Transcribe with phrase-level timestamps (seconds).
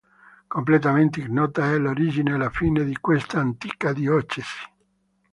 [0.47, 4.65] Completamente ignota è l'origine e la fine di questa antica diocesi.